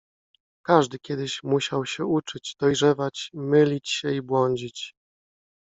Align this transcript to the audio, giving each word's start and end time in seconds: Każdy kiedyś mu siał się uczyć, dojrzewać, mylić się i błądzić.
Każdy 0.65 0.99
kiedyś 0.99 1.43
mu 1.43 1.59
siał 1.59 1.85
się 1.85 2.05
uczyć, 2.05 2.55
dojrzewać, 2.59 3.29
mylić 3.33 3.89
się 3.89 4.11
i 4.13 4.21
błądzić. 4.21 4.95